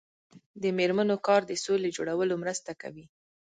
[0.61, 3.05] د میرمنو کار د سولې جوړولو مرسته کوي.